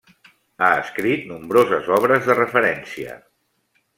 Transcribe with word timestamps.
Ha 0.61 0.69
escrit 0.85 1.27
nombroses 1.33 1.91
obres 1.99 2.25
de 2.31 2.39
referència. 2.41 3.17